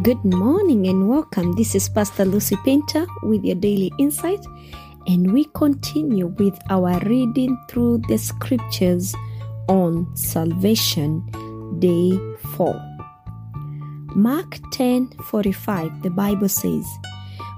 [0.00, 1.56] Good morning and welcome.
[1.56, 4.46] This is Pastor Lucy Painter with your daily insight,
[5.08, 9.12] and we continue with our reading through the scriptures
[9.66, 11.26] on salvation,
[11.80, 12.16] day
[12.54, 12.80] 4.
[14.14, 16.86] Mark 10 45, the Bible says,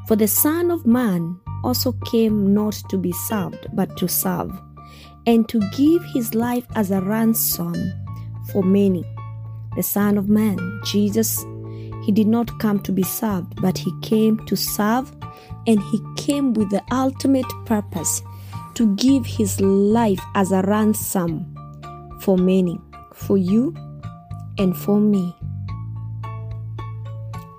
[0.08, 4.58] For the Son of Man also came not to be served, but to serve,
[5.26, 7.74] and to give his life as a ransom
[8.50, 9.04] for many.
[9.76, 11.44] The Son of Man, Jesus,
[12.10, 15.12] he did not come to be served, but he came to serve,
[15.68, 18.20] and he came with the ultimate purpose
[18.74, 21.46] to give his life as a ransom
[22.20, 22.80] for many,
[23.14, 23.72] for you
[24.58, 25.36] and for me.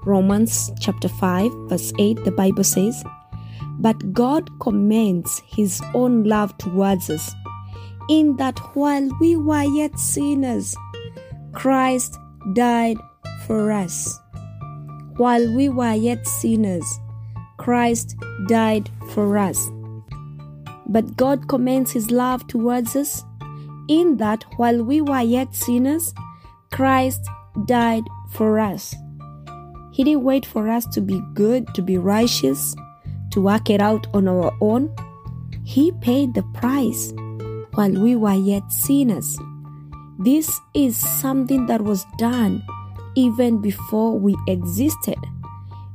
[0.04, 3.06] Romans chapter 5, verse 8, the Bible says,
[3.80, 7.34] But God commends his own love towards us,
[8.10, 10.76] in that while we were yet sinners,
[11.54, 12.18] Christ
[12.54, 12.98] died
[13.48, 14.21] for us.
[15.18, 16.86] While we were yet sinners,
[17.58, 18.16] Christ
[18.48, 19.70] died for us.
[20.88, 23.24] But God commends his love towards us,
[23.88, 26.14] in that while we were yet sinners,
[26.72, 27.22] Christ
[27.66, 28.96] died for us.
[29.92, 32.76] He didn't wait for us to be good, to be righteous,
[33.32, 34.94] to work it out on our own.
[35.66, 37.14] He paid the price
[37.74, 39.38] while we were yet sinners.
[40.20, 42.64] This is something that was done
[43.16, 45.18] even before we existed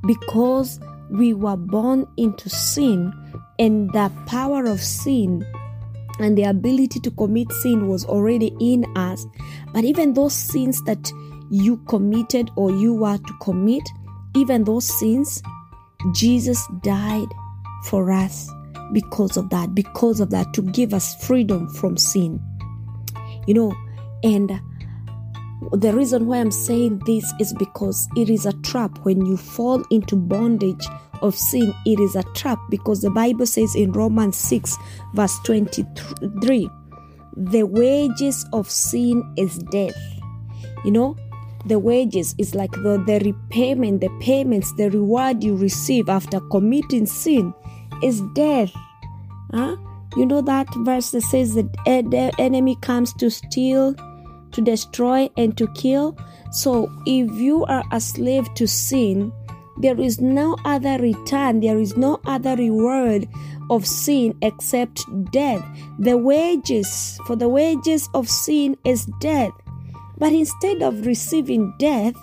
[0.06, 3.12] because we were born into sin
[3.59, 5.47] and the power of sin
[6.19, 9.27] and the ability to commit sin was already in us.
[9.72, 11.11] But even those sins that
[11.50, 13.83] you committed or you were to commit,
[14.34, 15.42] even those sins,
[16.12, 17.28] Jesus died
[17.84, 18.50] for us
[18.92, 22.41] because of that, because of that, to give us freedom from sin.
[23.47, 23.75] You know,
[24.22, 24.61] and
[25.73, 29.83] the reason why I'm saying this is because it is a trap when you fall
[29.91, 30.87] into bondage
[31.23, 31.75] of sin.
[31.87, 34.77] It is a trap because the Bible says in Romans 6,
[35.15, 36.69] verse 23,
[37.37, 39.97] the wages of sin is death.
[40.84, 41.16] You know,
[41.66, 47.06] the wages is like the, the repayment, the payments, the reward you receive after committing
[47.06, 47.53] sin
[48.03, 48.72] is death.
[49.53, 49.77] Huh?
[50.16, 53.95] You know that verse that says that the enemy comes to steal,
[54.53, 56.17] to destroy, and to kill.
[56.53, 59.33] So if you are a slave to sin,
[59.79, 63.29] there is no other return, there is no other reward
[63.69, 65.65] of sin except death.
[65.99, 69.53] The wages, for the wages of sin is death.
[70.19, 72.15] But instead of receiving death,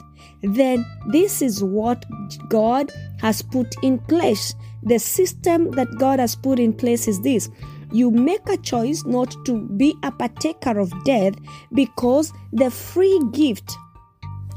[0.42, 2.06] then this is what
[2.50, 4.56] God has put in place.
[4.82, 7.50] The system that God has put in place is this
[7.94, 11.36] you make a choice not to be a partaker of death
[11.74, 13.78] because the free gift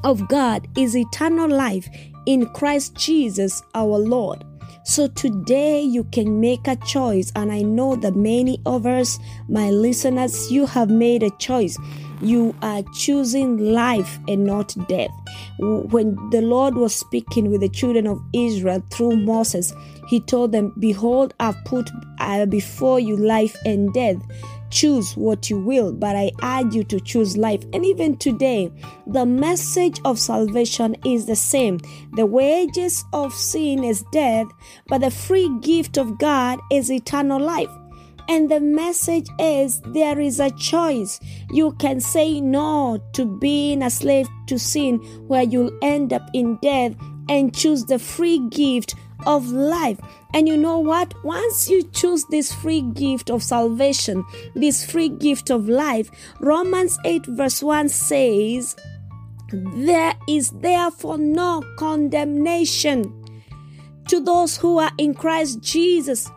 [0.04, 1.88] of God is eternal life
[2.26, 4.44] in Christ Jesus our Lord.
[4.84, 9.70] So today you can make a choice, and I know that many of us, my
[9.70, 11.76] listeners, you have made a choice.
[12.22, 15.10] You are choosing life and not death.
[15.58, 19.74] When the Lord was speaking with the children of Israel through Moses,
[20.06, 24.16] he told them, Behold, I've put uh, before you life and death.
[24.70, 27.64] Choose what you will, but I urge you to choose life.
[27.72, 28.72] And even today,
[29.06, 31.78] the message of salvation is the same.
[32.14, 34.46] The wages of sin is death,
[34.88, 37.70] but the free gift of God is eternal life.
[38.28, 41.20] And the message is there is a choice.
[41.52, 46.56] You can say no to being a slave to sin, where you'll end up in
[46.56, 46.94] death,
[47.28, 48.94] and choose the free gift
[49.24, 49.98] of life.
[50.34, 51.14] And you know what?
[51.24, 56.10] Once you choose this free gift of salvation, this free gift of life,
[56.40, 58.76] Romans 8, verse 1 says,
[59.52, 63.24] There is therefore no condemnation
[64.08, 66.30] to those who are in Christ Jesus,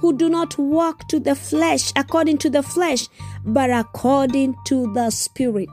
[0.00, 3.08] who do not walk to the flesh according to the flesh,
[3.44, 5.68] but according to the Spirit.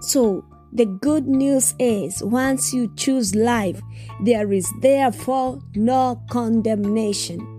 [0.00, 3.80] So, the good news is once you choose life,
[4.22, 7.54] there is therefore no condemnation.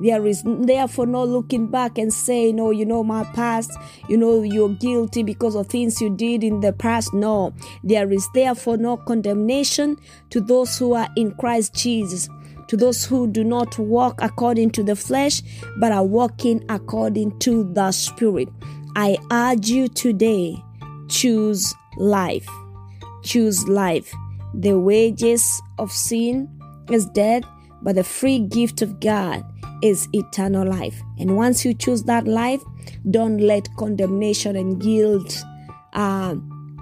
[0.00, 3.72] There is therefore no looking back and saying, Oh, you know, my past,
[4.08, 7.14] you know, you're guilty because of things you did in the past.
[7.14, 7.52] No,
[7.84, 9.96] there is therefore no condemnation
[10.30, 12.28] to those who are in Christ Jesus,
[12.68, 15.42] to those who do not walk according to the flesh,
[15.78, 18.48] but are walking according to the Spirit.
[18.96, 20.56] I urge you today,
[21.08, 22.48] choose life.
[23.22, 24.12] Choose life.
[24.54, 26.48] The wages of sin
[26.90, 27.42] is death,
[27.82, 29.44] but the free gift of God
[29.82, 31.00] is eternal life.
[31.18, 32.62] And once you choose that life,
[33.10, 35.42] don't let condemnation and guilt
[35.92, 36.36] uh,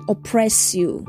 [0.08, 1.06] oppress you.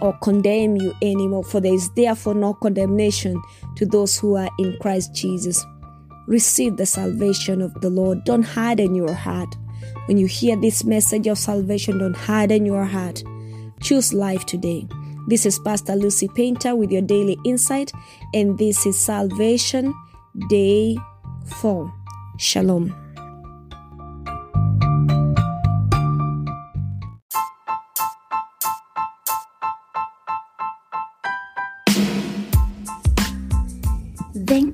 [0.00, 3.40] or condemn you anymore, for there is therefore no condemnation
[3.76, 5.64] to those who are in Christ Jesus.
[6.26, 8.24] Receive the salvation of the Lord.
[8.24, 9.54] Don't harden your heart.
[10.06, 13.22] When you hear this message of salvation, don't harden your heart.
[13.80, 14.86] Choose life today.
[15.28, 17.92] This is Pastor Lucy Painter with your daily insight,
[18.34, 19.94] and this is Salvation
[20.48, 20.96] Day
[21.46, 21.92] 4.
[22.38, 23.09] Shalom.